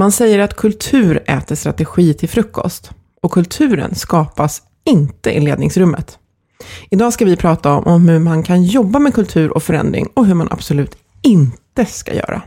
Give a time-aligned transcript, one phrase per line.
[0.00, 2.90] Man säger att kultur äter strategi till frukost.
[3.22, 6.18] Och kulturen skapas inte i ledningsrummet.
[6.90, 10.26] Idag ska vi prata om, om hur man kan jobba med kultur och förändring och
[10.26, 12.42] hur man absolut inte ska göra.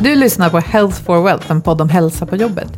[0.00, 2.72] Du lyssnar på Health for Wealth, en podd om hälsa på jobbet.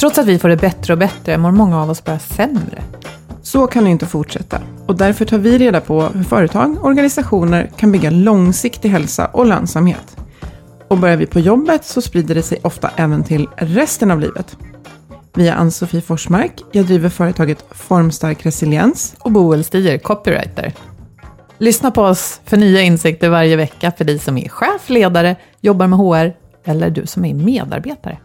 [0.00, 2.82] Trots att vi får det bättre och bättre mår många av oss bara sämre.
[3.42, 4.60] Så kan det inte fortsätta.
[4.86, 9.46] Och därför tar vi reda på hur företag och organisationer kan bygga långsiktig hälsa och
[9.46, 10.16] lönsamhet.
[10.88, 14.56] Och börjar vi på jobbet så sprider det sig ofta även till resten av livet.
[15.34, 16.62] Vi är Ann-Sofie Forsmark.
[16.72, 19.14] Jag driver företaget Formstark Resiliens.
[19.18, 20.72] Och Boel Stier, copywriter.
[21.58, 25.86] Lyssna på oss för nya insikter varje vecka för dig som är chef, ledare, jobbar
[25.86, 28.18] med HR eller du som är medarbetare.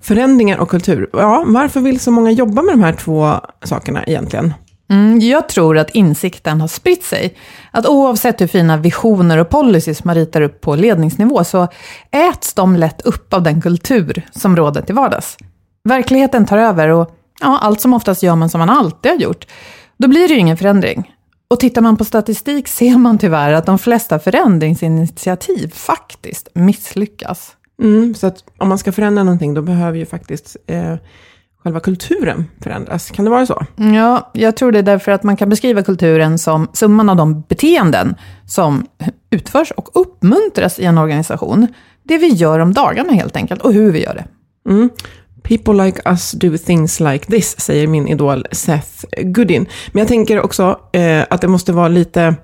[0.00, 1.10] Förändringar och kultur.
[1.12, 4.54] Ja, varför vill så många jobba med de här två sakerna egentligen?
[4.90, 7.36] Mm, jag tror att insikten har spritt sig.
[7.70, 11.68] Att oavsett hur fina visioner och policies man ritar upp på ledningsnivå så
[12.10, 15.36] äts de lätt upp av den kultur som råder till vardags.
[15.84, 17.10] Verkligheten tar över och
[17.40, 19.46] ja, allt som oftast gör man som man alltid har gjort.
[19.96, 21.12] Då blir det ju ingen förändring.
[21.48, 27.56] Och tittar man på statistik ser man tyvärr att de flesta förändringsinitiativ faktiskt misslyckas.
[27.82, 30.94] Mm, så att om man ska förändra någonting, då behöver ju faktiskt eh,
[31.64, 33.10] själva kulturen förändras.
[33.10, 33.66] Kan det vara så?
[33.76, 37.40] Ja, jag tror det är därför att man kan beskriva kulturen som summan av de
[37.40, 38.14] beteenden
[38.46, 38.86] som
[39.30, 41.66] utförs och uppmuntras i en organisation.
[42.02, 44.24] Det vi gör om dagarna helt enkelt, och hur vi gör det.
[44.70, 44.90] Mm.
[45.48, 49.66] People like us do things like this, säger min idol Seth Godin.
[49.92, 52.34] Men jag tänker också eh, att det måste vara lite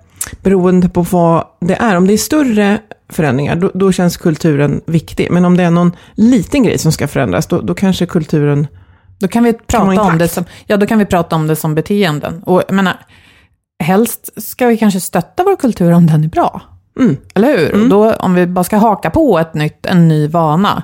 [0.42, 1.96] beroende på vad det är.
[1.96, 2.78] Om det är större
[3.08, 5.28] förändringar, då, då känns kulturen viktig.
[5.30, 8.66] Men om det är någon liten grej som ska förändras, då, då kanske kulturen
[9.18, 11.74] Då kan vi prata om det som, ja, då kan vi prata om det som
[11.74, 12.42] beteenden.
[12.42, 12.96] Och jag menar,
[13.82, 16.62] helst ska vi kanske stötta vår kultur om den är bra.
[16.98, 17.16] Mm.
[17.34, 17.82] Eller hur?
[17.82, 20.82] Och då, om vi bara ska haka på ett nytt, en ny vana,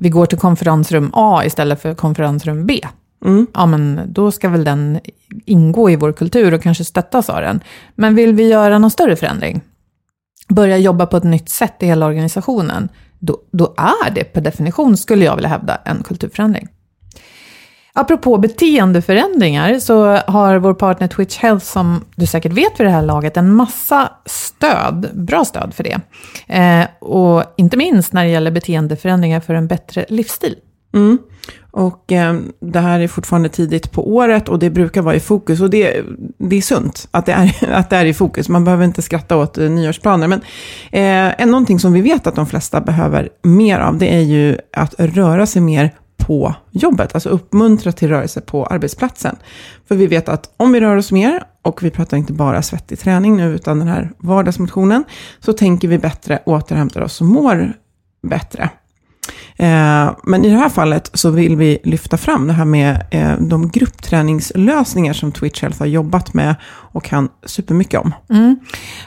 [0.00, 2.80] vi går till konferensrum A istället för konferensrum B.
[3.24, 3.46] Mm.
[3.54, 5.00] Ja, men då ska väl den
[5.44, 7.60] ingå i vår kultur och kanske stöttas av den.
[7.94, 9.60] Men vill vi göra någon större förändring,
[10.48, 12.88] börja jobba på ett nytt sätt i hela organisationen,
[13.18, 16.68] då, då är det per definition, skulle jag vilja hävda, en kulturförändring.
[17.92, 23.02] Apropå beteendeförändringar så har vår partner Twitch Health, som du säkert vet vid det här
[23.02, 26.00] laget, en massa stöd, bra stöd för det.
[26.46, 30.56] Eh, och inte minst när det gäller beteendeförändringar för en bättre livsstil.
[30.94, 31.18] Mm.
[31.70, 35.60] Och eh, det här är fortfarande tidigt på året och det brukar vara i fokus.
[35.60, 36.02] Och det,
[36.38, 38.48] det är sunt att det är, att det är i fokus.
[38.48, 40.26] Man behöver inte skratta åt eh, nyårsplaner.
[40.28, 40.40] Men
[41.40, 44.94] eh, någonting som vi vet att de flesta behöver mer av, det är ju att
[44.98, 49.36] röra sig mer på jobbet, alltså uppmuntra till rörelse på arbetsplatsen.
[49.88, 52.98] För vi vet att om vi rör oss mer, och vi pratar inte bara svettig
[52.98, 55.04] träning nu, utan den här vardagsmotionen,
[55.40, 57.72] så tänker vi bättre, återhämtar oss och mår
[58.22, 58.70] bättre.
[59.56, 63.32] Eh, men i det här fallet så vill vi lyfta fram det här med eh,
[63.40, 66.54] de gruppträningslösningar som Twitch Health har jobbat med
[66.92, 68.14] och kan supermycket om.
[68.30, 68.58] Mm.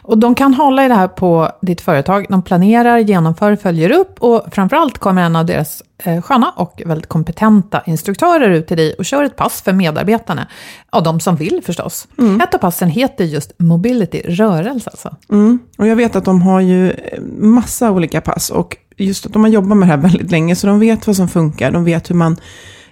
[0.01, 2.25] Och de kan hålla i det här på ditt företag.
[2.29, 7.09] De planerar, genomför, följer upp och framförallt kommer en av deras eh, sköna och väldigt
[7.09, 10.47] kompetenta instruktörer ut till dig och kör ett pass för medarbetarna.
[10.91, 12.07] Ja, de som vill förstås.
[12.17, 12.41] Mm.
[12.41, 15.15] Ett av passen heter just Mobility, rörelse alltså.
[15.31, 15.59] Mm.
[15.77, 16.93] Och jag vet att de har ju
[17.39, 20.67] massa olika pass och just att de har jobbat med det här väldigt länge, så
[20.67, 22.37] de vet vad som funkar, de vet hur man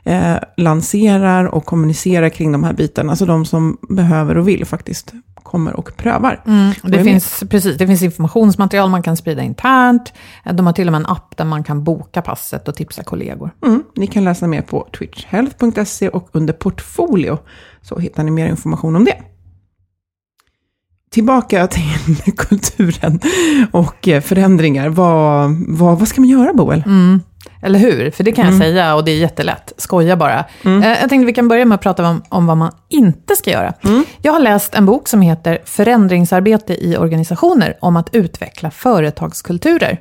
[0.03, 3.11] eh, lanserar och kommunicerar kring de här bitarna.
[3.11, 5.13] Alltså de som behöver och vill faktiskt
[5.43, 6.43] kommer och prövar.
[6.45, 10.13] Mm, och det, finns, precis, det finns informationsmaterial man kan sprida internt.
[10.53, 13.51] De har till och med en app där man kan boka passet och tipsa kollegor.
[13.65, 17.37] Mm, ni kan läsa mer på twitchhealth.se och under portfolio
[17.81, 19.17] så hittar ni mer information om det
[21.09, 23.19] tillbaka till kulturen
[23.71, 24.89] och eh, förändringar.
[24.89, 26.83] Vad, vad, vad ska man göra, Boel?
[26.85, 27.21] Mm.
[27.61, 28.11] Eller hur?
[28.11, 28.67] För det kan jag mm.
[28.67, 29.73] säga och det är jättelätt.
[29.77, 30.45] Skoja bara.
[30.63, 30.83] Mm.
[30.83, 33.51] Eh, jag tänkte vi kan börja med att prata om, om vad man inte ska
[33.51, 33.73] göra.
[33.83, 34.05] Mm.
[34.21, 39.99] Jag har läst en bok som heter Förändringsarbete i organisationer om att utveckla företagskulturer.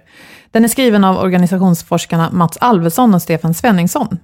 [0.50, 4.19] Den är skriven av organisationsforskarna Mats Alvesson och Stefan Svenningsson.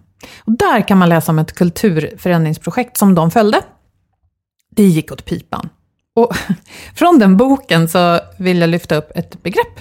[0.44, 3.60] Och där kan man läsa om ett kulturförändringsprojekt som de följde.
[4.76, 5.69] Det gick åt pipan.
[6.14, 6.37] Och
[6.94, 9.81] från den boken så vill jag lyfta upp ett begrepp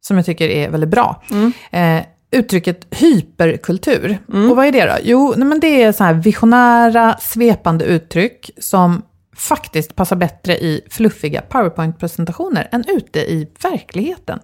[0.00, 1.22] som jag tycker är väldigt bra.
[1.30, 1.52] Mm.
[1.70, 4.18] Eh, uttrycket hyperkultur.
[4.32, 4.50] Mm.
[4.50, 4.94] Och vad är det då?
[5.02, 9.02] Jo, men det är så här visionära, svepande uttryck som
[9.36, 14.38] faktiskt passar bättre i fluffiga PowerPoint-presentationer än ute i verkligheten.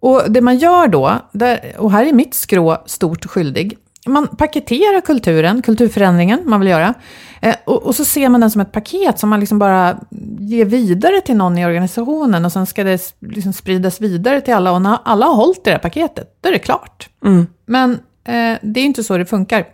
[0.00, 5.00] Och det man gör då, där, och här är mitt skrå stort skyldig, man paketerar
[5.00, 6.94] kulturen, kulturförändringen man vill göra.
[7.40, 9.98] Eh, och, och, så ser man den som ett paket som man liksom bara
[10.38, 12.44] ger vidare till någon i organisationen.
[12.44, 14.72] Och sen ska det liksom spridas vidare till alla.
[14.72, 17.08] Och när alla har hållit det här paketet, då är det klart.
[17.24, 17.46] Mm.
[17.66, 17.90] Men
[18.24, 19.66] eh, det är inte så det funkar.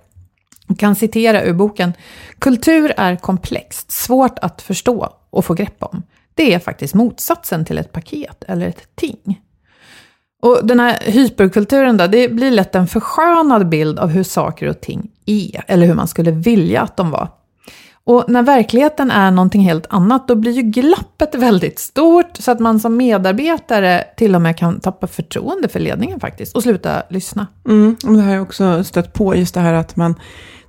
[0.66, 1.92] Jag kan citera ur boken.
[2.38, 6.02] Kultur är komplext, svårt att förstå och få grepp om.
[6.34, 9.40] Det är faktiskt motsatsen till ett paket eller ett ting.
[10.42, 14.80] Och den här hyperkulturen då, det blir lätt en förskönad bild av hur saker och
[14.80, 17.28] ting är, eller hur man skulle vilja att de var.
[18.04, 22.60] Och när verkligheten är någonting helt annat, då blir ju glappet väldigt stort, så att
[22.60, 27.46] man som medarbetare till och med kan tappa förtroende för ledningen faktiskt, och sluta lyssna.
[27.68, 30.14] Mm, och det här har jag också stött på, just det här att man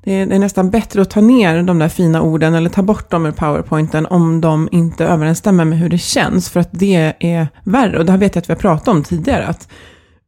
[0.04, 3.26] det är, nästan bättre att ta ner de där fina orden eller ta bort dem
[3.26, 6.50] ur powerpointen om de inte överensstämmer med hur det känns.
[6.50, 8.00] För att det är värre.
[8.00, 9.48] Och det här vet jag att vi har pratat om tidigare.
[9.48, 9.68] Att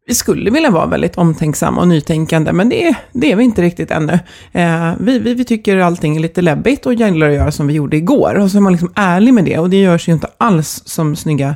[0.08, 3.92] vi skulle vilja vara väldigt omtänksamma och nytänkande, men det, det är vi inte riktigt
[3.92, 4.20] ännu.
[4.52, 7.74] Eh, vi, vi, vi, tycker allting är lite läbbigt och gillar att göra som vi
[7.74, 8.36] gjorde igår.
[8.36, 9.60] Och så är man liksom ärlig med det.
[9.60, 11.56] Och det görs ju inte alls som snygga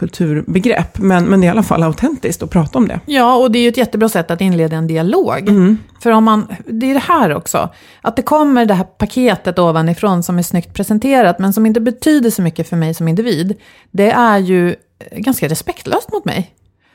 [0.00, 0.98] kulturbegrepp.
[0.98, 3.00] Men, men det är i alla fall autentiskt att prata om det.
[3.06, 5.48] Ja, och det är ju ett jättebra sätt att inleda en dialog.
[5.48, 5.78] Mm.
[6.02, 7.68] För om man, det är det här också,
[8.00, 12.30] att det kommer det här paketet ovanifrån som är snyggt presenterat, men som inte betyder
[12.30, 13.56] så mycket för mig som individ.
[13.90, 14.74] Det är ju
[15.12, 16.54] ganska respektlöst mot mig.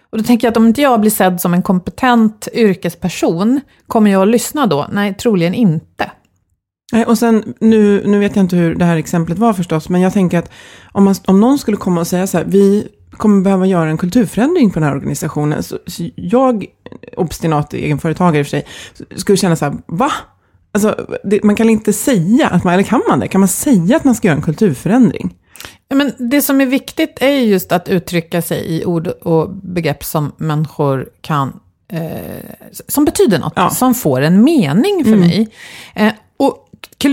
[0.09, 4.11] Och då tänker jag att om inte jag blir sedd som en kompetent yrkesperson, kommer
[4.11, 4.87] jag att lyssna då?
[4.91, 6.11] Nej, troligen inte.
[7.07, 10.13] Och sen, nu, nu vet jag inte hur det här exemplet var förstås, men jag
[10.13, 10.51] tänker att
[10.91, 13.97] om, man, om någon skulle komma och säga så här, vi kommer behöva göra en
[13.97, 16.65] kulturförändring på den här organisationen, så, så jag,
[17.17, 18.65] obstinat egenföretagare i och för sig,
[19.15, 20.11] skulle känna så här, va?
[20.71, 23.27] Alltså, det, man kan inte säga, att man, eller kan man det?
[23.27, 25.35] Kan man säga att man ska göra en kulturförändring?
[25.89, 30.31] Men det som är viktigt är just att uttrycka sig i ord och begrepp som
[30.37, 33.69] människor kan eh, som betyder något, ja.
[33.69, 35.19] som får en mening för mm.
[35.19, 35.47] mig.
[35.95, 36.11] Eh,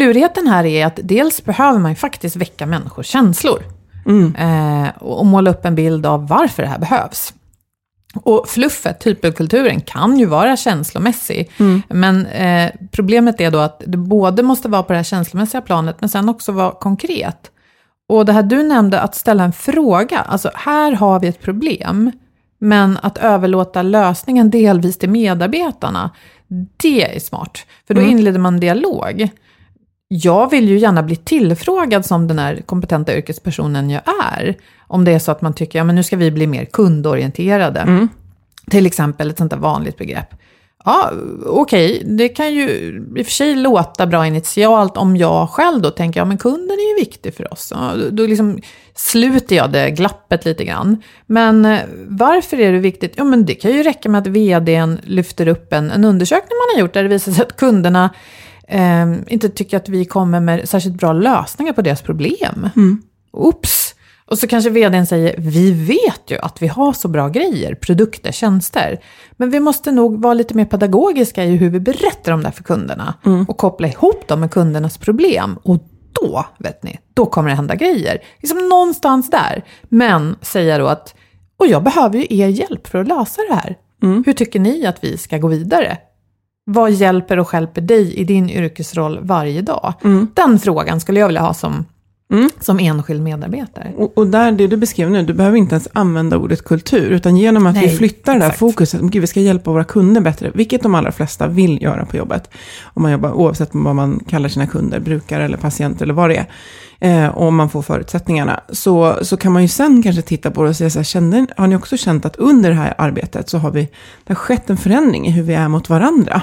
[0.02, 3.62] klurigheten här är att dels behöver man ju faktiskt väcka människors känslor.
[4.06, 4.35] Mm.
[4.35, 7.35] Eh, och måla upp en bild av varför det här behövs.
[8.14, 11.50] Och fluffet, hyperkulturen, kan ju vara känslomässig.
[11.59, 11.82] Mm.
[11.88, 15.97] Men eh, problemet är då att det både måste vara på det här känslomässiga planet,
[16.00, 17.50] men sen också vara konkret.
[18.09, 20.18] Och det här du nämnde, att ställa en fråga.
[20.18, 22.12] Alltså, här har vi ett problem.
[22.59, 26.11] Men att överlåta lösningen delvis till medarbetarna,
[26.76, 27.66] det är smart.
[27.87, 28.12] För då mm.
[28.12, 29.30] inleder man dialog
[30.14, 34.02] jag vill ju gärna bli tillfrågad som den här kompetenta yrkespersonen jag
[34.33, 34.57] är.
[34.87, 37.81] Om det är så att man tycker, ja men nu ska vi bli mer kundorienterade.
[37.81, 38.09] Mm.
[38.71, 40.35] Till exempel ett sånt där vanligt begrepp.
[40.85, 41.12] Ja,
[41.47, 42.16] okej, okay.
[42.16, 42.69] det kan ju
[43.16, 46.76] i och för sig låta bra initialt om jag själv då tänker, ja men kunden
[46.76, 47.73] är ju viktig för oss.
[47.75, 48.61] Ja, då liksom
[48.95, 51.02] sluter jag det glappet lite grann.
[51.26, 53.12] Men eh, varför är det viktigt?
[53.16, 56.75] Ja men det kan ju räcka med att vdn lyfter upp en, en undersökning man
[56.75, 58.11] har gjort där det visar sig att kunderna
[58.69, 62.69] eh, inte tycker att vi kommer med särskilt bra lösningar på deras problem.
[62.76, 63.02] Mm.
[63.33, 63.95] Oops!
[64.26, 68.33] Och så kanske vdn säger, vi vet ju att vi har så bra grejer, produkter,
[68.33, 69.00] tjänster.
[69.33, 72.52] Men vi måste nog vara lite mer pedagogiska i hur vi berättar om det här
[72.52, 73.14] för kunderna.
[73.49, 75.59] Och koppla ihop dem med kundernas problem.
[75.62, 75.85] Och
[76.23, 78.19] då, vet ni, då kommer det hända grejer.
[78.38, 79.64] Liksom någonstans där.
[79.83, 81.14] Men säga då att,
[81.57, 83.76] och jag behöver ju er hjälp för att lösa det här.
[84.26, 85.99] Hur tycker ni att vi ska gå vidare?
[86.64, 89.95] Vad hjälper och skälper dig i din yrkesroll varje dag?
[90.35, 91.85] Den frågan skulle jag vilja ha som,
[92.61, 93.92] som enskild medarbetare.
[93.97, 97.37] Och, och där, det du beskrev nu, du behöver inte ens använda ordet kultur, utan
[97.37, 98.59] genom att Nej, vi flyttar det här exakt.
[98.59, 102.16] fokuset, gud, vi ska hjälpa våra kunder bättre, vilket de allra flesta vill göra på
[102.16, 102.50] jobbet.
[102.85, 106.37] Om man jobbar, oavsett vad man kallar sina kunder, brukare eller patient eller vad det
[106.37, 106.47] är.
[107.04, 110.68] Eh, om man får förutsättningarna, så, så kan man ju sen kanske titta på det
[110.68, 113.59] och säga så här, kände, har ni också känt att under det här arbetet så
[113.59, 113.82] har vi,
[114.25, 116.42] det har skett en förändring i hur vi är mot varandra.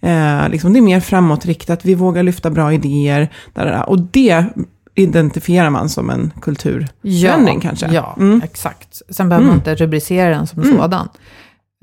[0.00, 4.44] Eh, liksom det är mer framåtriktat, vi vågar lyfta bra idéer, där, där, och det
[4.94, 7.86] identifierar man som en kulturförändring kanske.
[7.92, 8.42] Ja, Mm.
[8.44, 9.02] exakt.
[9.10, 11.08] Sen behöver man inte rubricera den som sådan.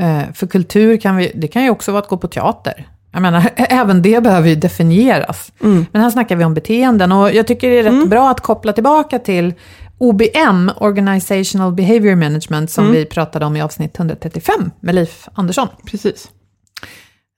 [0.01, 2.87] Eh, för kultur kan vi, det kan ju också vara att gå på teater.
[3.17, 5.51] Jag menar, även det behöver ju definieras.
[5.63, 5.85] Mm.
[5.91, 8.73] Men här snackar vi om beteenden och jag tycker det är rätt bra att koppla
[8.73, 9.53] tillbaka till
[9.97, 15.67] OBM, Organizational Behavior Management, som vi pratade om i avsnitt 135 med Leif Andersson.
[15.85, 16.29] Precis.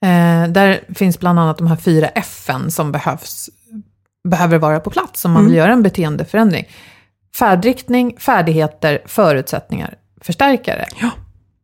[0.04, 3.50] Eh, där finns bland annat de här fyra F'n som behövs,
[4.28, 5.50] behöver vara på plats om man Mm.
[5.50, 6.68] vill göra en beteendeförändring.
[7.38, 10.86] Färdriktning, färdigheter, förutsättningar, förstärkare.
[11.00, 11.10] Ja.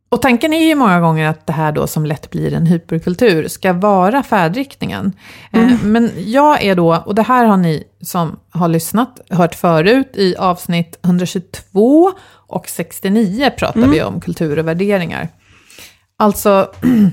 [0.09, 3.47] Och tanken är ju många gånger att det här då som lätt blir en hyperkultur
[3.47, 5.13] ska vara färdriktningen.
[5.51, 5.69] Mm.
[5.69, 10.11] Eh, men jag är då, och det här har ni som har lyssnat hört förut
[10.13, 13.91] i avsnitt 122 och 69 pratar Mm.
[13.91, 15.29] vi om kultur och värderingar.
[16.17, 16.71] Alltså,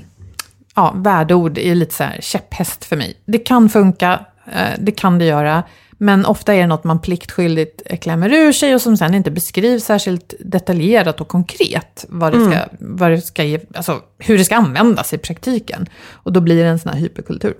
[0.75, 3.17] ja, värdeord är lite så här käpphäst för mig.
[3.25, 4.19] Det kan funka,
[4.53, 5.63] eh, det kan det göra,
[6.05, 9.83] men ofta är det något man pliktskyldigt klämmer ur sig och som sen inte beskrivs
[9.83, 14.55] särskilt detaljerat och konkret vad det ska, vad det ska ge, alltså, hur det ska
[14.55, 15.85] användas i praktiken.
[16.13, 17.53] Och då blir det en sån här hyperkultur.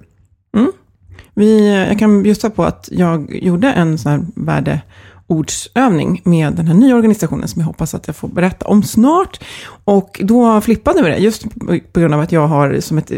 [1.33, 4.25] Vi, jag kan bjussa på att jag gjorde en sån här
[5.27, 9.39] värdeordsövning med den här nya organisationen som jag hoppas att jag får berätta om snart.
[9.85, 11.45] Och då flippade vi det, just
[11.93, 13.11] på grund av att jag har som ett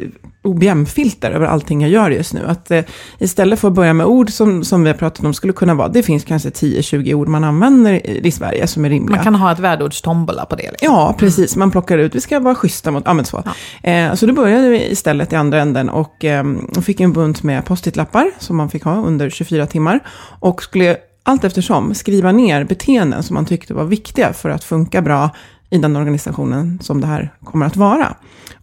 [0.43, 2.45] OBM-filter över allting jag gör just nu.
[2.45, 2.83] Att eh,
[3.19, 5.87] istället för att börja med ord som, som vi har pratat om skulle kunna vara,
[5.87, 9.15] det finns kanske 10-20 ord man använder i, i Sverige som är rimliga.
[9.15, 10.71] Man kan ha ett värdeordstombola på det.
[10.71, 10.87] Liksom.
[10.95, 11.55] Ja, precis.
[11.55, 13.43] Man plockar ut, vi ska vara schyssta mot, ja men så.
[13.83, 16.45] Eh, så då började vi istället i andra änden och eh,
[16.81, 19.99] fick en bunt med post-it-lappar som man fick ha under 24 timmar.
[20.39, 25.01] Och skulle allt eftersom skriva ner beteenden som man tyckte var viktiga för att funka
[25.01, 25.29] bra
[25.69, 28.15] i den organisationen som det här kommer att vara.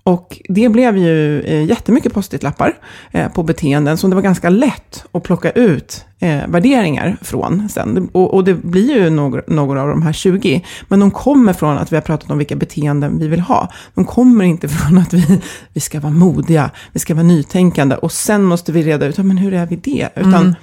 [0.02, 2.76] Och det blev ju eh, jättemycket post-it-lappar
[3.12, 8.08] eh, på beteenden som det var ganska lätt att plocka ut eh, värderingar från sen.
[8.12, 11.92] Och, det blir ju några, några av de här 20, men de kommer från att
[11.92, 13.72] vi har pratat om vilka beteenden vi vill ha.
[13.94, 15.40] De kommer inte från att vi,
[15.72, 19.38] vi ska vara modiga, vi ska vara nytänkande och sen måste vi reda ut, men
[19.38, 20.08] hur är vi det?
[20.16, 20.54] Utan mm.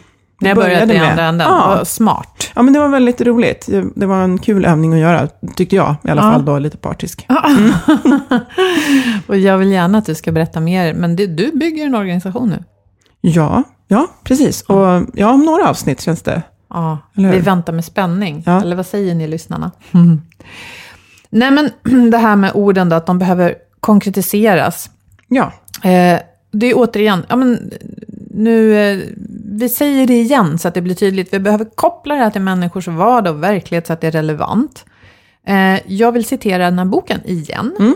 [0.41, 1.85] När jag började i andra änden, Ja.
[1.85, 2.51] smart.
[2.55, 3.65] Ja, men det var väldigt roligt.
[3.69, 5.95] Det- Det var en kul övning att göra, tyckte jag.
[6.03, 6.31] I alla Ja.
[6.31, 7.27] fall då, lite partisk.
[9.27, 12.49] och jag vill gärna att du ska berätta mer, men det, du bygger en organisation
[12.49, 12.63] nu.
[13.21, 14.61] Ja, ja, precis.
[14.61, 16.41] Och ja, om några avsnitt känns det.
[16.69, 18.43] Ja, vi väntar med spänning.
[18.47, 19.71] Eller vad säger ni lyssnarna?
[21.29, 21.69] Nej men
[22.11, 24.89] det här med orden då, att de behöver konkretiseras.
[25.27, 25.51] Ja,
[25.83, 26.19] Eh,
[26.51, 27.71] det är återigen, ja men
[28.33, 28.99] nu, eh,
[29.57, 31.33] vi säger det igen så att det blir tydligt.
[31.33, 34.85] Vi behöver koppla det här till människors vardag och verklighet så att det är relevant.
[35.47, 37.95] Eh, jag vill citera den här boken igen.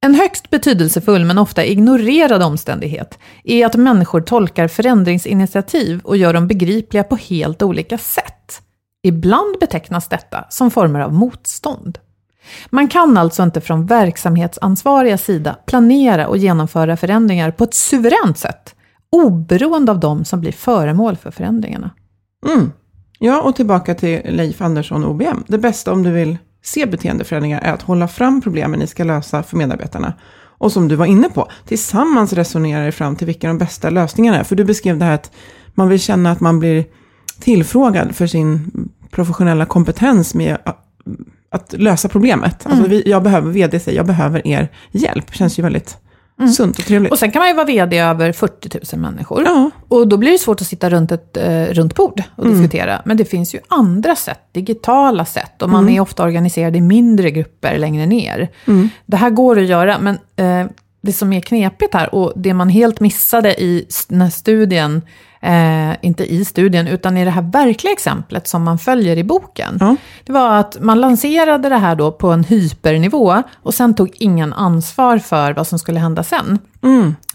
[0.00, 6.48] En högst betydelsefull men ofta ignorerad omständighet är att människor tolkar förändringsinitiativ och gör dem
[6.48, 8.62] begripliga på helt olika sätt.
[9.02, 11.98] Ibland betecknas detta som former av motstånd.
[12.70, 18.74] Man kan alltså inte från verksamhetsansvariga sida planera och genomföra förändringar på ett suveränt sätt,
[19.12, 21.90] oberoende av de som blir föremål för förändringarna.
[22.46, 22.72] Mm.
[23.18, 25.44] Ja, och tillbaka till Leif Andersson och OBM.
[25.46, 29.42] Det bästa om du vill se beteendeförändringar är att hålla fram problemen ni ska lösa
[29.42, 30.12] för medarbetarna.
[30.60, 34.38] Och som du var inne på, tillsammans resonera er fram till vilka de bästa lösningarna
[34.38, 34.44] är.
[34.44, 35.30] För du beskrev det här att
[35.74, 36.84] man vill känna att man blir
[37.40, 38.70] tillfrågad för sin
[39.10, 40.84] professionella kompetens med att-
[41.72, 42.66] lösa problemet.
[42.66, 45.34] Alltså vi, jag behöver, vd säger, jag behöver er hjälp.
[45.34, 45.96] Känns ju väldigt
[46.56, 47.12] sunt och trevligt.
[47.12, 49.42] Och sen kan man ju vara vd över 40 000 människor.
[49.44, 49.70] Ja.
[49.88, 53.02] Och då blir det svårt att sitta runt ett eh, runt bord och diskutera.
[53.04, 55.62] Men det finns ju andra sätt, digitala sätt.
[55.62, 58.48] Och man är ofta organiserad i mindre grupper längre ner.
[59.06, 62.68] Det här går att göra, men eh, det som är knepigt här och det man
[62.68, 65.02] helt missade i här studien,
[65.40, 69.76] eh, inte i studien, utan i det här verkliga exemplet som man följer i boken.
[69.80, 69.96] Ja.
[70.24, 74.52] Det var att man lanserade det här då på en hypernivå och sen tog ingen
[74.52, 76.58] ansvar för vad som skulle hända sen.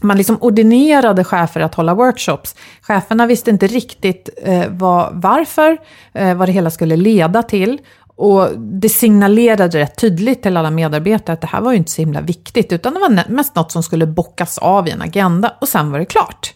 [0.01, 2.55] Man liksom ordinerade chefer att hålla workshops.
[2.81, 5.77] Cheferna visste inte riktigt eh, vad, varför,
[6.13, 7.79] eh, vad det hela skulle leda till.
[8.15, 12.01] Och det signalerade rätt tydligt till alla medarbetare att det här var ju inte så
[12.01, 15.67] himla viktigt, utan det var mest något som skulle bockas av i en agenda och
[15.67, 16.53] sen var det klart.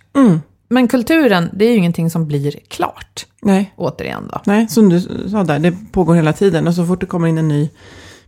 [0.67, 3.73] Men kulturen, det är ju ingenting som blir klart, Nej.
[3.75, 4.41] återigen då.
[4.45, 6.67] Nej, som du sa där, det pågår hela tiden.
[6.67, 7.69] Och så fort det kommer in en ny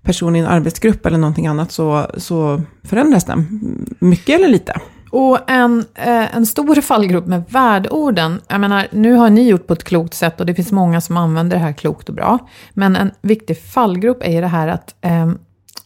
[0.01, 3.61] person i en arbetsgrupp eller någonting annat så, så förändras den.
[3.99, 4.81] Mycket eller lite.
[5.11, 9.73] Och en, eh, en stor fallgrop med värdeorden, jag menar, nu har ni gjort på
[9.73, 12.39] ett klokt sätt och det finns många som använder det här klokt och bra.
[12.73, 15.31] Men en viktig fallgrop är ju det här att, eh,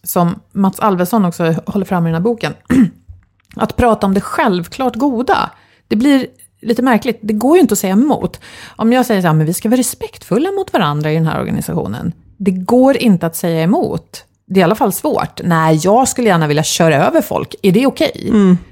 [0.03, 2.53] som Mats Alvesson också håller fram i den här boken,
[3.55, 5.51] att prata om det självklart goda.
[5.87, 6.27] Det blir
[6.61, 8.39] lite märkligt, det går ju inte att säga emot.
[8.75, 11.39] Om jag säger så här, men vi ska vara respektfulla mot varandra i den här
[11.39, 12.13] organisationen.
[12.37, 14.25] Det går inte att säga emot.
[14.47, 15.41] Det är i alla fall svårt.
[15.43, 17.55] Nej, jag skulle gärna vilja köra över folk.
[17.61, 18.29] Är det okej?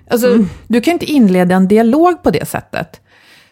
[0.10, 0.28] Alltså,
[0.68, 3.02] Du kan inte inleda en dialog på det sättet.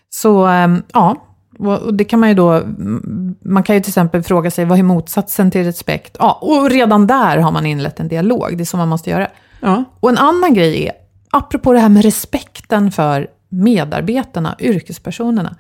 [0.10, 1.26] Så, ehm, ja.
[1.60, 4.66] Och och det kan man ju då, mm, man kan ju till exempel fråga sig,
[4.66, 6.18] vad är motsatsen till respekt?
[6.20, 9.28] Ja, och redan där har man inlett en dialog, det är så man måste göra.
[9.60, 9.84] Ja.
[10.00, 10.92] Och en annan grej är,
[11.32, 15.56] apropå det här med respekten för medarbetarna, yrkespersonerna.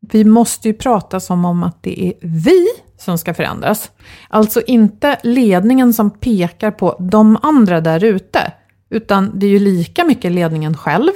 [0.00, 2.66] Vi måste ju prata som om att det är vi
[2.98, 3.90] som ska förändras.
[4.28, 8.52] Alltså inte ledningen som pekar på de andra där ute,
[8.90, 11.12] utan det är ju lika mycket ledningen själv.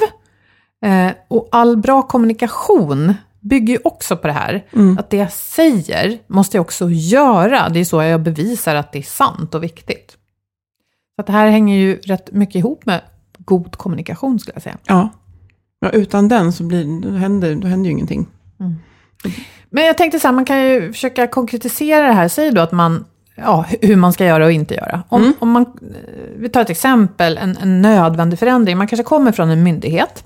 [0.85, 4.67] Eh, och all bra kommunikation bygger ju också på det här.
[4.99, 7.69] Att det jag säger måste jag också göra.
[7.69, 10.17] Det är så jag bevisar att det är sant och viktigt.
[11.17, 13.01] Så det här hänger ju rätt mycket ihop med
[13.39, 14.79] god kommunikation skulle jag säga.
[14.87, 15.09] Ja.
[15.81, 18.27] Ja utan den så blir, då, händer, då händer ju ingenting.
[19.71, 22.29] Men jag tänkte så här, man kan ju försöka konkretisera det här.
[22.29, 23.05] Säg då att man,
[23.35, 25.03] ja, hur man ska göra och inte göra.
[25.09, 25.69] Om, om man, eh,
[26.37, 28.79] vi tar ett exempel, en, en nödvändig förändring.
[28.79, 30.25] Man kanske kommer från en myndighet.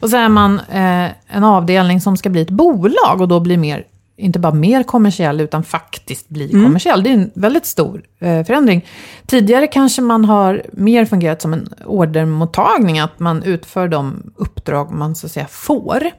[0.00, 3.56] Och så är man eh, en avdelning som ska bli ett bolag och då blir
[3.58, 3.84] mer,
[4.16, 7.02] inte bara mer kommersiell, utan faktiskt bli kommersiell.
[7.02, 8.86] Det är en väldigt stor eh, förändring.
[9.26, 15.14] Tidigare kanske man har mer fungerat som en ordermottagning, att man utför de uppdrag man
[15.14, 16.10] så att säga får.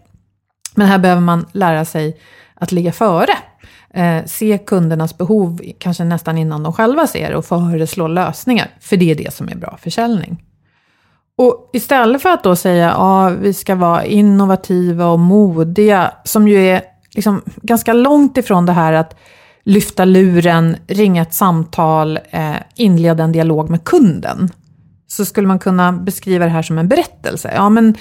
[0.76, 2.18] Men här behöver man lära sig
[2.54, 3.34] att ligga före.
[3.94, 8.68] Eh, se kundernas behov kanske nästan innan de själva ser och föreslå lösningar.
[8.80, 10.44] För det är det som är bra försäljning.
[11.38, 16.48] Och istället för att då säga att ja, vi ska vara innovativa och modiga, som
[16.48, 16.82] ju är
[17.18, 19.16] liksom ganska långt ifrån det här att
[19.64, 24.50] lyfta luren, ringa ett samtal, eh, inleda en dialog med kunden.
[25.08, 27.52] Så skulle man kunna beskriva det här som en berättelse.
[27.56, 27.96] Ja, men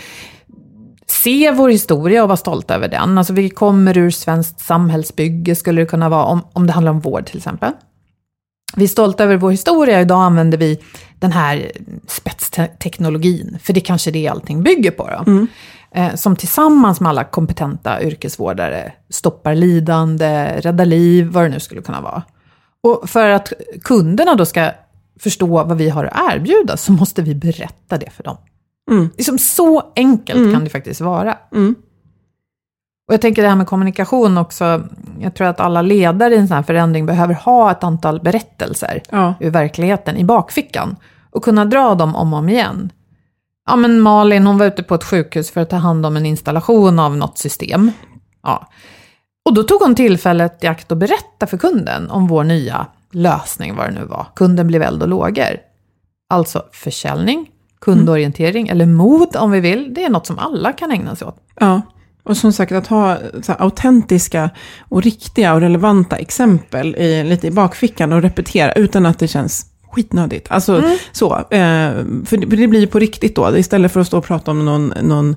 [1.06, 3.18] se vår historia och vara stolta över den.
[3.18, 7.00] Alltså vi kommer ur svenskt samhällsbygge, skulle det kunna vara, om, om det handlar om
[7.00, 7.72] vård till exempel.
[8.74, 10.80] Vi är stolta över vår historia, idag använder vi
[11.18, 11.72] den här
[12.06, 15.08] spetsteknologin, för det kanske det allting bygger på.
[15.10, 15.32] Då.
[15.94, 21.82] Eh, som tillsammans med alla kompetenta yrkesvårdare stoppar lidande, räddar liv, vad det nu skulle
[21.82, 22.22] kunna vara.
[22.82, 23.52] Och för att
[23.84, 24.70] kunderna då ska
[25.20, 28.36] förstå vad vi har att erbjuda så måste vi berätta det för dem.
[29.16, 31.38] Liksom så enkelt kan det faktiskt vara.
[33.08, 34.82] Och jag tänker det här med kommunikation också.
[35.20, 39.02] Jag tror att alla ledare i en sån här förändring behöver ha ett antal berättelser
[39.10, 39.34] Ja.
[39.40, 40.96] ur verkligheten i bakfickan.
[41.30, 42.92] Och kunna dra dem om och om igen.
[43.68, 46.26] Ja, men Malin hon var ute på ett sjukhus för att ta hand om en
[46.26, 47.90] installation av något system.
[48.42, 48.68] Ja.
[49.44, 53.76] Och då tog hon tillfället i akt att berätta för kunden om vår nya lösning,
[53.76, 54.26] vad det nu var.
[54.34, 55.56] Kunden blev eld och lågor.
[56.30, 57.46] Alltså försäljning,
[57.80, 59.94] kundorientering, eller mod om vi vill.
[59.94, 61.36] Det är något som alla kan ägna sig åt.
[61.60, 61.80] Ja,
[62.26, 64.50] och som sagt att ha autentiska
[64.88, 69.66] och riktiga och relevanta exempel i, lite i bakfickan och repetera utan att det känns
[69.90, 70.46] skitnödigt.
[70.50, 71.90] Alltså så, eh,
[72.24, 75.36] för, det, blir på riktigt då, istället för att stå och prata om någon, någon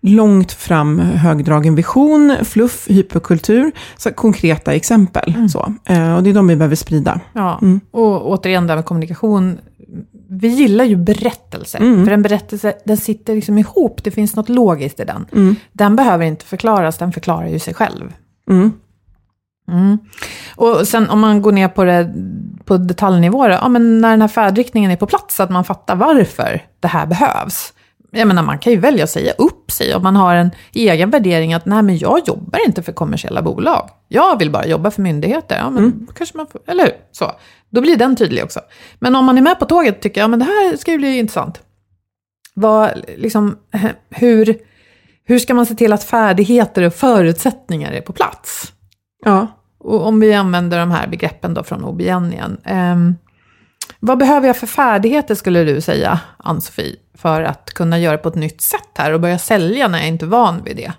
[0.00, 5.48] långt fram högdragen vision, fluff, hyperkultur, så konkreta exempel.
[5.52, 5.74] Så.
[5.84, 7.20] Eh, och det är de vi behöver sprida.
[7.32, 9.58] Ja, och återigen det här med kommunikation.
[10.30, 15.00] Vi gillar ju berättelser, för en berättelse den sitter liksom ihop, det finns något logiskt
[15.00, 15.26] i den.
[15.72, 18.12] Den behöver inte förklaras, den förklarar ju sig själv.
[18.50, 19.98] Mm.
[20.56, 22.14] Och sen om man går ner på det
[22.64, 25.96] på detaljnivå, då, ja, men när den här färdriktningen är på plats, att man fattar
[25.96, 27.72] varför det här behövs.
[28.10, 31.10] Jag menar, man kan ju välja att säga upp sig om man har en egen
[31.10, 33.90] värdering att nej, men jag jobbar inte för kommersiella bolag.
[34.08, 35.56] Jag vill bara jobba för myndigheter.
[35.56, 36.92] Ja, men då kanske man får, eller hur?
[37.12, 37.32] Så.
[37.70, 38.60] Då blir den tydlig också.
[38.98, 40.98] Men om man är med på tåget och tycker ja, men det här ska ju
[40.98, 41.60] bli intressant.
[42.54, 43.58] Vad, liksom,
[44.10, 44.58] hur,
[45.24, 48.72] hur ska man se till att färdigheter och förutsättningar är på plats?
[49.24, 49.46] Ja.
[49.78, 52.58] Och om vi använder de här begreppen då från OB igen.
[52.70, 53.16] Um,
[54.00, 58.34] vad behöver jag för färdigheter skulle du säga, Ann-Sofie, för att kunna göra på ett
[58.34, 60.92] nytt sätt här och börja sälja när jag inte är van vid det?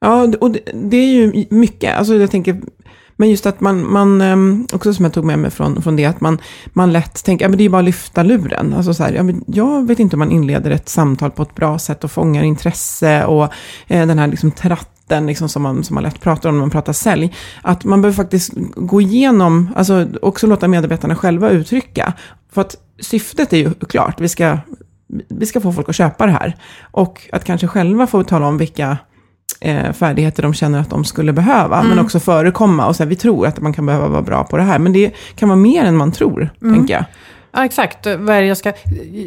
[0.00, 1.96] Ja, och det, det är ju mycket.
[1.96, 2.60] Alltså jag tänker,
[3.16, 6.04] men just att man, man ehm, också som jag tog med mig från, från det,
[6.04, 8.74] att man, man lätt tänker, ja men det är bara att lyfta luren.
[8.74, 11.54] Alltså så här, ja, men jag vet inte om man inleder ett samtal på ett
[11.54, 13.44] bra sätt och fångar intresse och
[13.86, 14.50] eh, den här liksom
[15.08, 17.34] tratten liksom som, man, som man lätt pratar om när man pratar sälj.
[17.62, 22.12] Att man behöver faktiskt gå igenom, alltså också låta medarbetarna själva uttrycka.
[22.52, 24.58] För att syftet är ju klart, vi ska,
[25.28, 26.56] vi ska få folk att köpa det här.
[26.92, 28.98] Och att kanske själva få tala om vilka
[29.60, 31.88] eh, färdigheter de känner att de skulle behöva, Mm.
[31.88, 34.62] men också förekomma och säga vi tror att man kan behöva vara bra på det
[34.62, 36.74] här, men det kan vara mer än man tror, Mm.
[36.74, 37.04] tänker jag.
[37.56, 38.06] Ja, exakt.
[38.06, 38.72] Jag, ska,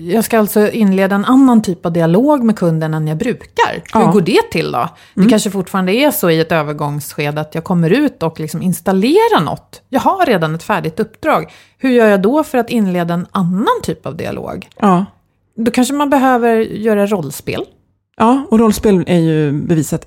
[0.02, 3.74] jag ska alltså inleda en annan typ av dialog med kunden än jag brukar.
[3.94, 4.12] Hur Ja.
[4.12, 4.90] går det till då?
[5.16, 9.42] Det kanske fortfarande är så i ett övergångsskede att jag kommer ut och liksom installerar
[9.42, 9.82] något.
[9.90, 11.52] Jag har redan ett färdigt uppdrag.
[11.78, 14.68] Hur gör jag då för att inleda en annan typ av dialog?
[14.80, 15.06] Ja.
[15.56, 17.66] Då kanske man behöver göra rollspel.
[18.18, 20.06] ja, och rollspel är ju bevisat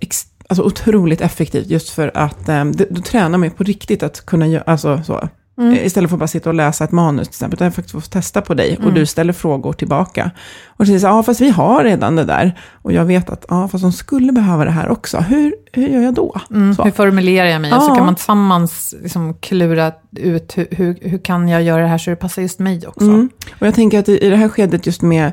[0.49, 4.47] alltså otroligt effektivt just för att eh, då tränar man ju på riktigt att kunna
[4.47, 5.29] göra, alltså så.
[5.59, 5.73] Mm.
[5.73, 7.93] Eh, Istället för att bara sitta och läsa ett manus till exempel, utan jag faktiskt
[7.93, 8.89] får testa på dig Mm.
[8.89, 10.31] och du ställer frågor tillbaka.
[10.67, 12.59] Och säger så ja fast vi har redan det där.
[12.83, 15.19] Och jag vet att, ja fast de skulle behöva det här också.
[15.19, 16.41] Hur, hur gör jag då?
[16.51, 17.73] Mm, hur formulerar jag mig?
[17.73, 17.95] Och så Ja.
[17.97, 22.11] kan man tillsammans liksom klura ut hur, hur, hur kan jag göra det här så
[22.11, 23.05] det passar just mig också.
[23.05, 23.31] Mm.
[23.61, 25.27] Och jag tänker att i, i det här skedet just med,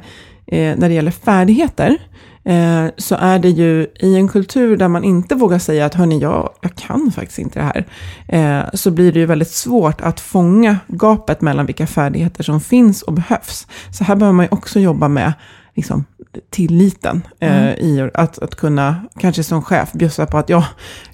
[0.47, 1.97] eh, när det gäller färdigheter,
[2.43, 6.19] eh, så är det ju i en kultur där man inte vågar säga att hörni,
[6.19, 7.85] jag, jag kan faktiskt inte det här,
[8.27, 13.01] eh, så blir det ju väldigt svårt att fånga gapet mellan vilka färdigheter som finns
[13.01, 13.67] och behövs.
[13.91, 15.33] Så här behöver man ju också jobba med
[15.75, 16.05] liksom,
[16.49, 20.63] tilliten eh, i att, att kunna, kanske som chef, bjussa på att jag,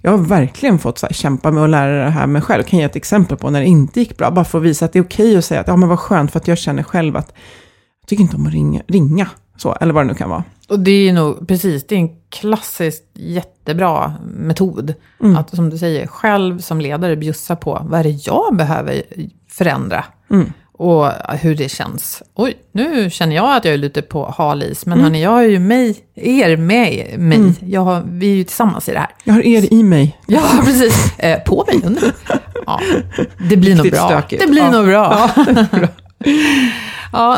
[0.01, 2.59] jag har verkligen fått så här, kämpa med att lära det här mig själv.
[2.59, 4.85] Jag kan ge ett exempel på när det inte gick bra, bara för att visa
[4.85, 6.83] att det är okej att säga att ja, men vad skönt, för att jag känner
[6.83, 7.33] själv att
[8.01, 10.43] jag tycker inte om att ringa, ringa så, eller vad det nu kan vara.
[10.69, 14.93] Och det är nog, precis, det är en klassisk jättebra metod.
[15.23, 15.37] Mm.
[15.37, 19.01] Att som du säger, själv som ledare bjussa på vad är det jag behöver
[19.51, 20.03] förändra.
[20.31, 20.53] Mm.
[20.77, 21.07] Och
[21.41, 22.23] hur det känns.
[22.35, 24.85] Oj, nu känner jag att jag är lite på hal is.
[24.85, 24.97] Mm.
[24.97, 27.53] Men hörni, jag har ju mig, er med mig.
[27.61, 29.09] Jag har, vi är ju tillsammans i det här.
[29.23, 30.19] Jag har er i mig.
[30.27, 31.19] Ja, precis.
[31.19, 32.11] Eh, på mig, under mig.
[32.65, 32.79] Ja,
[33.49, 34.07] det blir nog bra.
[34.07, 34.41] stökigt.
[34.41, 34.71] Det blir Ja.
[34.71, 35.29] nog bra.
[35.35, 35.45] Ja,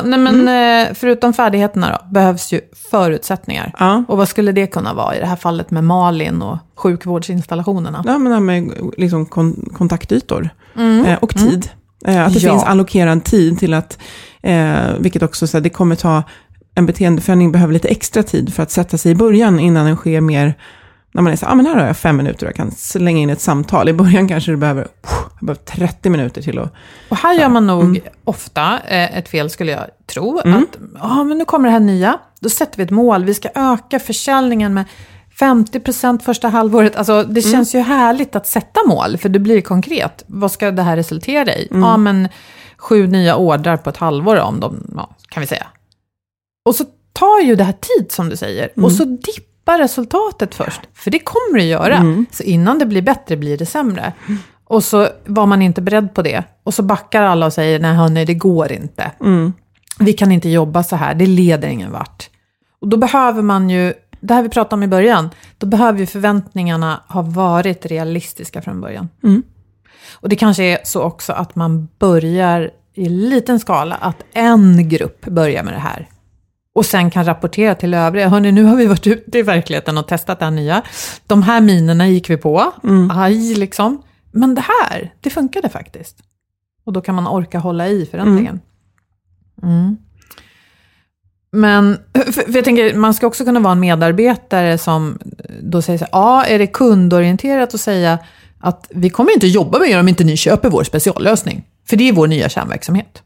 [0.04, 3.74] nej men eh, förutom färdigheterna då, behövs ju förutsättningar.
[3.80, 4.04] Ja.
[4.08, 8.04] Och vad skulle det kunna vara i det här fallet med Malin och sjukvårdsinstallationerna?
[8.06, 10.50] Ja, men det här med liksom kon- kontaktytor
[11.06, 11.70] eh, och tid.
[12.06, 12.52] Eh, att det Ja.
[12.52, 13.98] finns allokerad tid till att,
[15.00, 16.24] vilket också så det kommer ta,
[16.76, 20.22] en beteendeförändring behöver lite extra tid för att sätta sig i början innan den sker
[20.22, 20.54] mer,
[21.18, 23.20] när man är så ah, men här har jag fem minuter och jag kan slänga
[23.20, 23.90] in ett samtal.
[23.90, 24.88] I början kanske du behöver,
[25.40, 26.74] jag behöver 30 minuter till att,
[27.10, 28.02] Och här gör man nog Mm.
[28.24, 30.40] ofta eh, ett fel, skulle jag tro.
[30.40, 33.26] Att ja, men nu kommer det här nya, då sätter vi ett mål.
[33.26, 34.86] Vi ska öka försäljningen med
[35.40, 36.96] 50% första halvåret.
[36.96, 37.52] Alltså, det Mm.
[37.54, 40.24] känns ju härligt att sätta mål, för det blir konkret.
[40.28, 41.68] Vad ska det här resultera i?
[41.72, 41.84] Mm.
[41.84, 42.28] Ja, men
[42.78, 45.68] sju nya ordrar på ett halvår om de, ja, kan vi säga.
[46.66, 48.70] Och så tar ju det här tid, som du säger.
[48.82, 49.04] Och så
[49.68, 50.82] dippar resultatet först.
[50.94, 52.24] För det kommer det göra.
[52.32, 54.14] Så innan det blir bättre blir det sämre.
[54.66, 56.44] Och så var man inte beredd på det.
[56.64, 59.12] Och så backar alla och säger, nej hörni, det går inte.
[60.00, 62.30] Vi kan inte jobba så här, det leder ingen vart.
[62.82, 66.06] Och då behöver man ju, det här vi pratade om i början, då behöver ju
[66.06, 69.10] förväntningarna ha varit realistiska från början.
[70.22, 75.26] Och det kanske är så också att man börjar i liten skala, att en grupp
[75.26, 76.08] börjar med det här.
[76.78, 78.30] Och sen kan rapportera till övriga.
[78.30, 80.82] Hörni, nu har vi varit ute i verkligheten och testat det här nya.
[81.28, 82.74] De här minerna gick vi på.
[83.12, 84.02] Aj, liksom.
[84.32, 86.18] Men det här, det funkade faktiskt.
[86.86, 88.60] Och då kan man orka hålla i förändringen.
[89.64, 89.98] Mm.
[91.52, 95.20] Men för, för jag tänker, man ska också kunna vara en medarbetare som
[95.62, 98.20] då säger så här, ja, är det kundorienterat att säga
[98.60, 101.64] att vi kommer inte jobba med er om inte ni köper vår speciallösning.
[101.90, 103.24] För det är vår nya kärnverksamhet.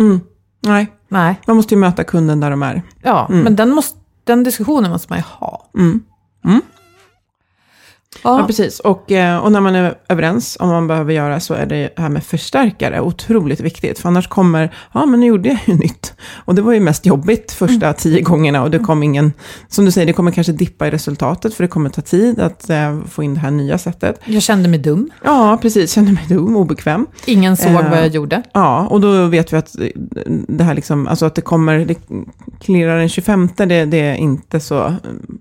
[0.00, 0.20] mm,
[0.60, 2.82] nej, Nej, man måste ju möta kunden där de är.
[3.02, 5.66] ja, men den, måste, den diskussionen måste man ju ha.
[5.78, 6.02] Mm.
[8.22, 8.80] Ja, precis.
[8.80, 11.90] Och, eh, och när man är överens om vad man behöver göra så är det
[11.96, 13.98] här med förstärkare otroligt viktigt.
[13.98, 16.14] För annars kommer, ja men nu gjorde jag ju nytt.
[16.34, 17.94] Och det var ju mest jobbigt första mm.
[17.98, 19.32] tio gångerna och det kom ingen,
[19.68, 22.70] som du säger, det kommer kanske dippa i resultatet för det kommer ta tid att
[22.70, 24.20] äh, få in det här nya sättet.
[24.24, 25.10] Jag kände mig dum.
[25.24, 27.06] Ja, precis, kände mig dum, obekväm.
[27.26, 28.42] Ingen såg äh, vad jag gjorde.
[28.52, 29.76] Ja, och då vet vi att
[30.48, 31.98] det här liksom, alltså att det kommer, det
[32.60, 34.94] klirrar den 25, det, det är inte så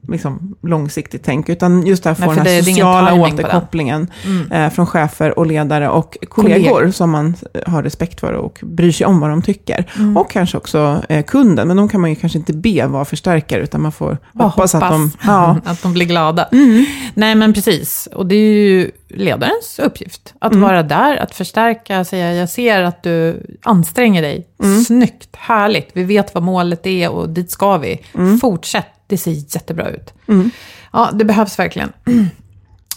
[0.08, 4.52] liksom, långsiktigt tänk, utan just det här får den här sociala återkopplingen mm.
[4.52, 7.36] eh, från chefer och ledare och kollegor, kollegor, som man
[7.68, 9.86] har respekt för och bryr sig om vad de tycker.
[9.96, 10.18] Mm.
[10.18, 13.62] Och kanske också eh, kunden, men de kan man ju kanske inte be vara förstärkare,
[13.62, 14.76] utan man får hoppas, hoppas.
[14.76, 15.58] att, de, ja.
[15.66, 16.44] att de blir glada.
[16.52, 16.86] Mm.
[17.14, 18.08] Nej, men precis.
[18.14, 20.34] Och det är ju ledarens uppgift.
[20.40, 20.64] Att mm.
[20.64, 24.48] vara där, att förstärka, säga jag ser att du anstränger dig.
[24.64, 24.84] Mm.
[24.84, 28.00] Snyggt, härligt, vi vet vad målet är och dit ska vi.
[28.16, 28.40] Mm.
[28.40, 30.14] Fortsätt, det ser jättebra ut.
[30.28, 30.52] Mm.
[30.94, 31.92] Ja, det behövs verkligen.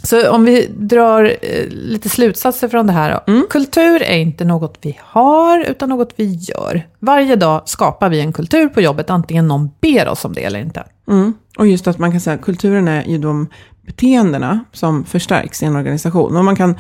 [0.07, 3.21] Så om vi drar eh, lite slutsatser från det här.
[3.27, 3.47] Mm.
[3.51, 6.87] Kultur är inte något vi har, utan något vi gör.
[6.99, 10.61] Varje dag skapar vi en kultur på jobbet, antingen någon ber oss om det eller
[10.61, 10.85] inte.
[11.09, 11.35] Mm.
[11.59, 13.49] Och just att man kan säga att kulturen är ju de
[13.87, 16.37] beteendena som förstärks i en organisation.
[16.37, 16.75] Och man kan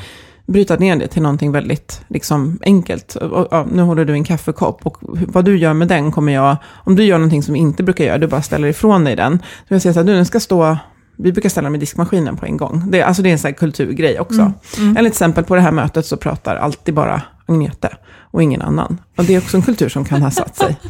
[0.46, 3.16] bryta ner det till någonting väldigt liksom, enkelt.
[3.16, 6.56] Och, ja, nu håller du en kaffekopp och vad du gör med den kommer jag,
[6.84, 9.38] om du gör någonting som vi inte brukar göra, du bara ställer ifrån dig den.
[9.68, 10.76] Så jag säger så här, du den ska stå
[11.16, 12.83] vi brukar ställa med diskmaskinen på en gång.
[12.90, 14.40] Det, alltså det är en sån här kulturgrej också.
[14.40, 14.52] Mm.
[14.79, 14.96] Mm.
[14.96, 17.96] Eller till exempel på det här mötet så pratar alltid bara Agnete
[18.31, 18.98] och ingen annan.
[19.16, 20.76] Och det är också en kultur som kan ha satt sig.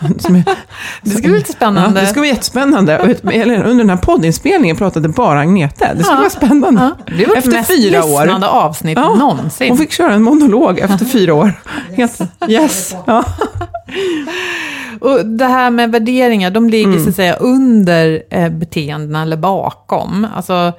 [0.00, 0.44] Är,
[1.02, 2.00] det ska bli lite spännande.
[2.00, 2.98] Ja, det ska vara jättespännande.
[2.98, 5.92] under den här poddinspelningen pratade bara Agnete.
[5.94, 6.18] Det ska ja.
[6.18, 6.92] vara spännande.
[7.06, 7.14] Ja.
[7.18, 8.44] Det var efter mest fyra år.
[8.44, 9.14] avsnitt ja.
[9.14, 9.68] någonsin.
[9.68, 11.52] Hon fick köra en monolog efter fyra år.
[11.98, 12.18] Yes.
[12.48, 12.94] yes.
[13.06, 13.24] Ja.
[15.00, 17.02] Och det här med värderingar, de ligger mm.
[17.02, 20.26] så att säga under eh, beteendena eller bakom.
[20.34, 20.72] Alltså,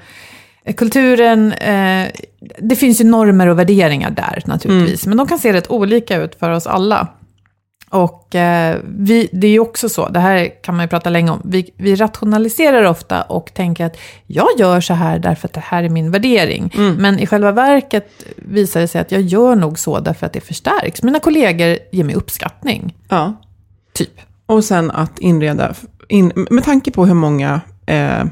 [0.66, 2.08] eh, kulturen, eh,
[2.60, 5.10] det finns ju normer och värderingar där naturligtvis, mm.
[5.10, 7.08] men de kan se rätt olika ut för oss alla.
[7.90, 11.32] Och eh, vi, det är ju också så, det här kan man ju prata länge
[11.32, 15.64] om, vi, vi, rationaliserar ofta och tänker att jag gör så här därför att det
[15.66, 16.74] här är min värdering.
[16.78, 16.96] Mm.
[16.96, 20.42] Men i själva verket visar det sig att jag gör nog så därför att det
[20.42, 21.04] förstärks.
[21.04, 22.96] Mina kollegor ger mig uppskattning.
[23.10, 23.34] Ja.
[23.98, 24.20] Typ.
[24.46, 25.76] Och sen att inreda,
[26.08, 28.26] in, med tanke på hur många eh,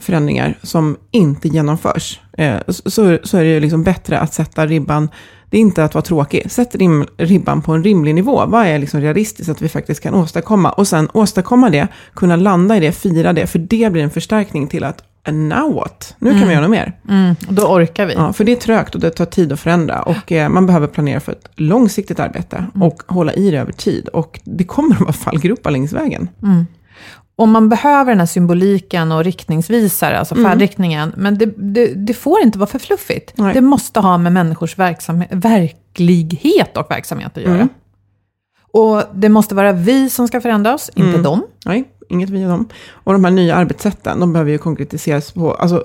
[0.00, 5.08] förändringar som inte genomförs, eh, så, så är det ju liksom bättre att sätta ribban,
[5.50, 8.46] det är inte att vara tråkig, sätt rim, ribban på en rimlig nivå.
[8.46, 10.70] Vad är liksom realistiskt att vi faktiskt kan åstadkomma?
[10.70, 14.68] Och sen åstadkomma det, kunna landa i det, fira det, för det blir en förstärkning
[14.68, 16.14] till att And now what?
[16.18, 16.48] Nu kan mm.
[16.48, 16.92] vi göra något mer.
[17.08, 18.14] Mm, då orkar vi.
[18.14, 20.02] Ja, för det är trögt och det tar tid att förändra.
[20.02, 22.82] Och eh, man behöver planera för ett långsiktigt arbete mm.
[22.88, 24.08] och hålla i det över tid.
[24.08, 26.28] Och det kommer att vara fallgropar längs vägen.
[26.42, 26.66] Mm.
[27.36, 30.50] Och man behöver den här symboliken och riktningsvisare, alltså mm.
[30.50, 31.12] färdriktningen.
[31.16, 33.32] Men det, det, det, får inte vara för fluffigt.
[33.34, 33.54] Nej.
[33.54, 34.78] Det måste ha med människors
[35.30, 37.54] verklighet och verksamhet att göra.
[37.54, 37.68] Mm.
[38.72, 41.22] Och det måste vara vi som ska förändra oss, inte mm.
[41.22, 41.42] dem.
[41.64, 42.68] Nej inget vi dem.
[42.90, 45.84] Och de här nya arbetssätten, de behöver ju konkretiseras på alltså,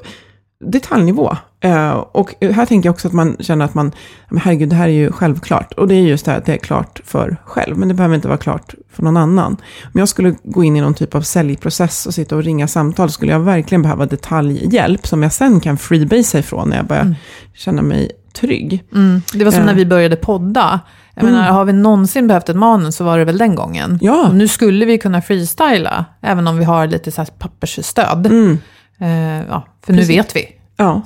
[0.65, 1.37] detaljnivå.
[1.59, 3.91] Eh, och här tänker jag också att man känner att man,
[4.29, 5.73] men herregud, det här är ju självklart.
[5.73, 8.15] Och det är just det här att det är klart för själv, men det behöver
[8.15, 9.57] inte vara klart för någon annan.
[9.83, 13.09] Om jag skulle gå in i någon typ av säljprocess och sitta och ringa samtal,
[13.09, 17.15] skulle jag verkligen behöva detaljhjälp som jag sen kan freebase ifrån när jag börjar mm.
[17.53, 18.83] känna mig trygg.
[18.93, 19.21] Mm.
[19.33, 19.65] Det var som eh.
[19.65, 20.79] när vi började podda.
[21.15, 21.35] Jag mm.
[21.35, 23.99] menar, har vi någonsin behövt ett manus så var det väl den gången.
[24.01, 24.27] Ja.
[24.27, 28.25] Och nu skulle vi kunna freestyla, även om vi har lite så här pappersstöd.
[28.25, 28.57] Mm.
[29.01, 30.09] Uh, ja, för Precis.
[30.09, 30.47] nu vet vi.
[30.77, 31.01] Ja.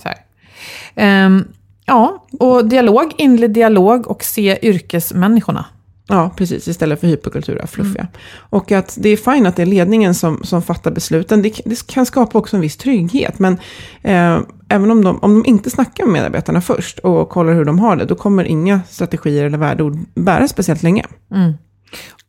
[0.95, 1.47] Um,
[1.85, 5.65] ja, och dialog, inled dialog och se yrkesmänniskorna.
[6.07, 6.67] Ja, precis.
[6.67, 8.01] Istället för hyperkultura, fluffiga.
[8.01, 8.11] Mm.
[8.49, 11.41] Och att det är fint att det är ledningen som, som fattar besluten.
[11.41, 13.39] Det, det kan skapa också en viss trygghet.
[13.39, 13.53] Men
[14.01, 14.39] eh,
[14.69, 17.95] även om de, om de inte snackar med medarbetarna först och kollar hur de har
[17.95, 21.05] det, då kommer inga strategier eller värdeord bära speciellt länge.
[21.31, 21.53] Mm.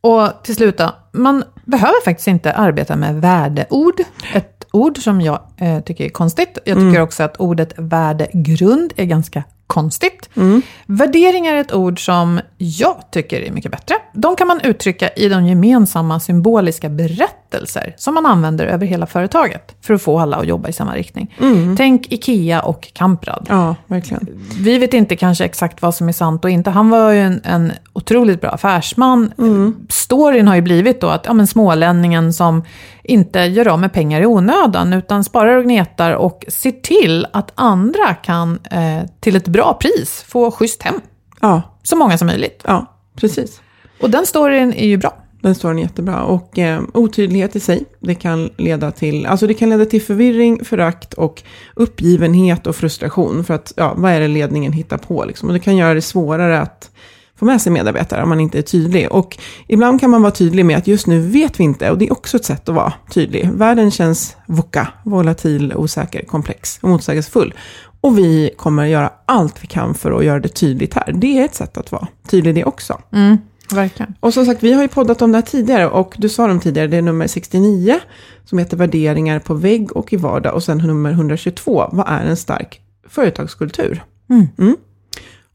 [0.00, 4.00] Och till slut då, man behöver faktiskt inte arbeta med värdeord.
[4.34, 6.58] Ett ord som jag eh, tycker är konstigt.
[6.64, 7.02] Jag tycker mm.
[7.02, 10.30] också att ordet värdegrund är ganska konstigt.
[10.36, 10.62] Mm.
[10.86, 13.94] Värdering är ett ord som jag tycker är mycket bättre.
[14.12, 19.76] De kan man uttrycka i de gemensamma symboliska berättelser som man använder över hela företaget
[19.80, 21.36] för att få alla att jobba i samma riktning.
[21.40, 21.76] Mm.
[21.76, 23.46] Tänk Ikea och Kamprad.
[23.48, 24.26] Ja, verkligen.
[24.60, 26.70] Vi vet inte kanske exakt vad som är sant och inte.
[26.70, 29.32] Han var ju en, en otroligt bra affärsman.
[29.38, 29.76] Mm.
[29.88, 32.62] Storyn har ju blivit då att ja, men smålänningen som
[33.08, 37.52] inte gör av med pengar i onödan, utan sparar och gnetar och ser till att
[37.54, 41.00] andra kan eh, till ett bra pris få schysst hem.
[41.40, 41.62] Ja.
[41.82, 42.62] Så många som möjligt.
[42.66, 43.60] Ja, precis.
[44.00, 45.16] Och den storyn är ju bra.
[45.42, 46.22] den storyn är jättebra.
[46.22, 50.64] Och eh, otydlighet i sig, det kan leda till, alltså det kan leda till förvirring,
[50.64, 51.42] förakt och
[51.74, 53.44] uppgivenhet och frustration.
[53.44, 55.48] För att, ja, vad är det ledningen hittar på liksom?
[55.48, 56.90] Och det kan göra det svårare att
[57.38, 59.12] få med sig medarbetare om man inte är tydlig.
[59.12, 62.06] Och ibland kan man vara tydlig med att just nu vet vi inte, och det
[62.06, 63.50] är också ett sätt att vara tydlig.
[63.52, 67.54] Världen känns VUCA, volatil, osäker, komplex och motsägelsefull.
[68.00, 71.12] Och vi kommer göra allt vi kan för att göra det tydligt här.
[71.12, 73.00] Det är ett sätt att vara tydlig det också.
[73.12, 73.38] Mm,
[73.72, 74.14] verkligen.
[74.20, 76.60] Och som sagt, vi har ju poddat om det här tidigare och du sa dem
[76.60, 78.00] tidigare, det är nummer 69
[78.44, 82.36] som heter Värderingar på vägg och i vardag och sen nummer 122, vad är en
[82.36, 84.02] stark företagskultur?
[84.30, 84.48] Mm.
[84.58, 84.76] Mm.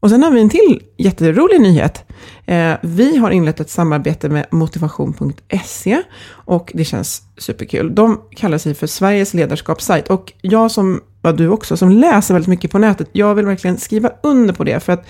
[0.04, 2.04] Och sen har vi en till jätterolig nyhet.
[2.46, 7.94] Eh, vi har inlett ett samarbete med motivation.se och det känns superkul.
[7.94, 12.48] De kallar sig för Sveriges ledarskapssajt och jag som, ja du också, som läser väldigt
[12.48, 15.06] mycket på nätet, jag vill verkligen skriva under på det för att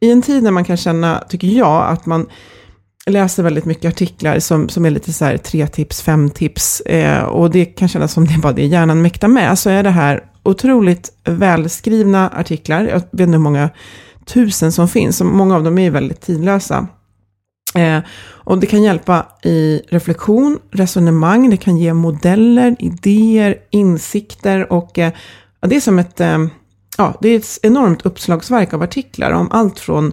[0.00, 2.26] i en tid när man kan känna, tycker jag, att man
[3.06, 7.22] läser väldigt mycket artiklar som, som är lite så här tre tips, fem tips eh,
[7.22, 9.90] och det kan kännas som det är bara det hjärnan mäktar med, så är det
[9.90, 12.84] här otroligt välskrivna artiklar.
[12.84, 13.70] Jag vet inte hur många
[14.26, 16.86] tusen som finns, och många av dem är väldigt tidlösa.
[17.74, 24.98] Eh, och det kan hjälpa i reflektion, resonemang, det kan ge modeller, idéer, insikter och
[24.98, 25.12] eh,
[25.60, 26.46] det är som ett, eh,
[26.98, 30.12] ja, det är ett enormt uppslagsverk av artiklar om allt från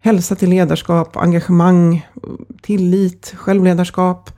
[0.00, 2.06] hälsa till ledarskap, engagemang,
[2.62, 4.30] tillit, självledarskap,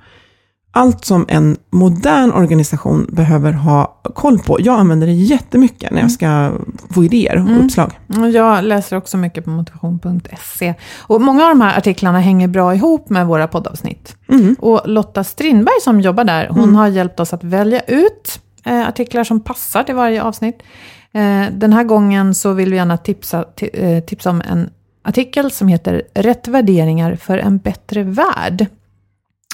[0.70, 4.56] allt som en modern organisation behöver ha koll på.
[4.60, 6.52] Jag använder det jättemycket när jag ska
[6.90, 7.64] få idéer och Mm.
[7.64, 7.98] uppslag.
[8.32, 10.74] Jag läser också mycket på motivation.se.
[10.98, 14.16] Och många av de här artiklarna hänger bra ihop med våra poddavsnitt.
[14.28, 14.56] Mm.
[14.58, 19.24] Och Lotta Strindberg som jobbar där, hon har hjälpt oss att välja ut eh, artiklar
[19.24, 20.62] som passar till varje avsnitt.
[21.12, 24.70] Eh, den här gången så vill vi gärna tipsa, ti, eh, tipsa om en
[25.04, 28.66] artikel som heter Rätt värderingar för en bättre värld.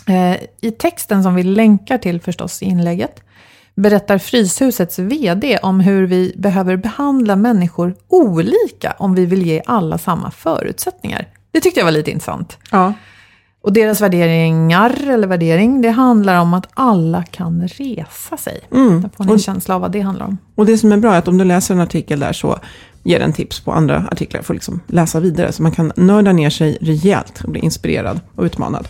[0.06, 3.20] Eh, I texten som vi länkar till förstås i inlägget
[3.74, 9.98] berättar Fryshusets VD om hur vi behöver behandla människor olika om vi vill ge alla
[9.98, 11.28] samma förutsättningar.
[11.50, 12.58] Det tyckte jag var lite intressant.
[12.70, 12.92] Ja.
[13.62, 18.60] Och deras värderingar, eller värdering, det handlar om att alla kan resa sig.
[18.72, 19.02] Mm.
[19.02, 20.38] Där får ni en känsla av vad det handlar om.
[20.54, 22.58] Och det som är bra är att om du läser en artikel där så
[23.02, 25.52] ger den tips på andra artiklar för att liksom läsa vidare.
[25.52, 28.88] Så man kan nörda ner sig rejält och bli inspirerad och utmanad.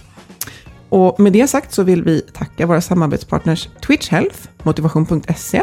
[0.94, 5.62] Och med det sagt så vill vi tacka våra samarbetspartners Twitch Health, Motivation.se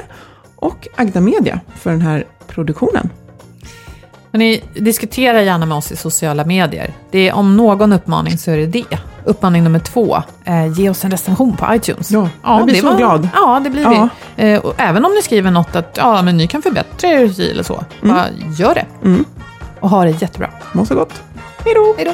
[0.56, 3.10] och Agda Media för den här produktionen.
[4.32, 6.94] Ni diskuterar gärna med oss i sociala medier.
[7.12, 8.98] Det är om någon uppmaning så är det det.
[9.26, 12.12] Uppmaning nummer två, eh, ge oss en recension på iTunes.
[12.12, 13.30] Ja, jag blir så glad.
[13.34, 14.10] Ja, det blir Ja.
[14.36, 14.52] vi.
[14.52, 17.63] Eh, och även om ni skriver något att ja, men ni kan förbättra er eller
[17.63, 18.26] så, bara
[18.58, 18.86] gör det.
[19.04, 19.26] Mm.
[19.80, 20.50] Och ha det jättebra.
[20.72, 21.22] Må så gott.
[21.65, 22.13] Hej då!